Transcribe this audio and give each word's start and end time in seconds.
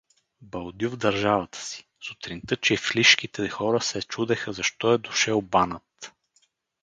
Балдю 0.41 0.89
в 0.89 0.97
държавата 0.97 1.59
си 1.59 1.87
Сутринта 2.07 2.55
чифлишките 2.57 3.49
хора 3.49 3.81
се 3.81 4.01
чудеха 4.01 4.53
защо 4.53 4.93
е 4.93 4.97
дошел 4.97 5.41
банът. 5.41 6.13